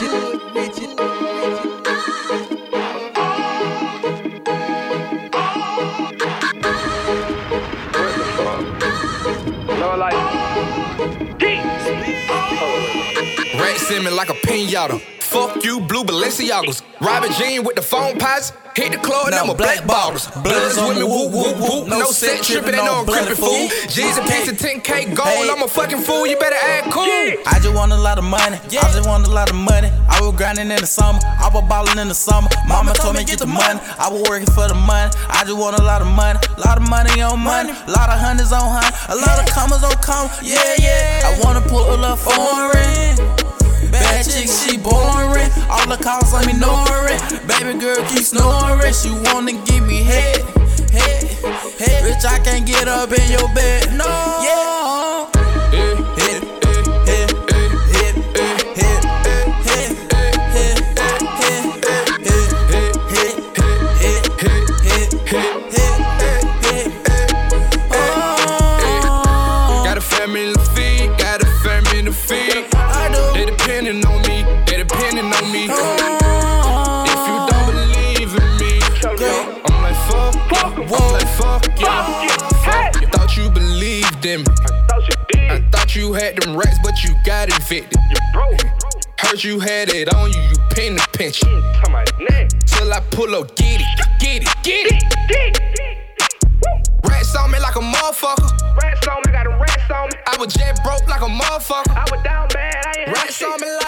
[0.00, 0.08] Rat
[13.76, 15.19] simming like a pinata.
[15.30, 16.82] Fuck you, blue Balenciagas.
[17.00, 18.52] Robert Jean with the phone pots.
[18.74, 20.26] Hit the club, Now now my black bottles.
[20.42, 21.88] Bloods with me, whoop, whoop, whoop.
[21.88, 23.70] No set tripping, ain't no creepy fool.
[23.86, 25.28] G's a piece of 10K gold.
[25.28, 25.50] Hey.
[25.50, 27.06] I'm a fucking fool, you better act cool.
[27.46, 28.58] I just want a lot of money.
[28.58, 29.90] I just want a lot of money.
[30.08, 31.18] I was grinding in the summer.
[31.22, 32.48] I was balling in the summer.
[32.66, 33.78] Mama told me get the money.
[33.98, 35.10] I was working for the money.
[35.30, 36.38] I just want a lot of money.
[36.58, 37.70] A lot of money on money.
[37.70, 38.94] A lot of hundreds on hundred.
[39.10, 40.30] A lot of commas on commas.
[40.42, 41.26] Yeah, yeah.
[41.26, 42.16] I wanna pull a little
[45.90, 47.18] the calls me ignoring.
[47.46, 48.94] Baby girl keep snoring.
[48.94, 50.40] She wanna give me head,
[50.92, 51.24] head,
[51.78, 52.04] head.
[52.04, 53.92] Bitch, I can't get up in your bed.
[53.94, 54.06] No.
[54.06, 54.70] Yeah.
[69.84, 72.64] Got a family to feed, got a family to feed.
[73.34, 74.19] They depending on
[75.52, 75.64] me.
[75.64, 78.80] If you don't believe in me,
[79.66, 80.34] I'm like fuck
[80.76, 83.00] you, I'm like fuck you.
[83.00, 84.46] You thought you believed in me.
[85.50, 87.98] I thought you had them rats, but you got evicted.
[89.18, 91.48] Heard you had it on you, you pin the pension.
[91.48, 93.86] Mm, Till I pull up, get it,
[94.18, 95.02] get it, get it.
[97.04, 98.48] Rats on me like a motherfucker.
[98.82, 100.14] Rats on me, got a rats on me.
[100.26, 101.94] I was jet broke like a motherfucker.
[101.96, 103.79] I was down bad, I ain't Rats on me like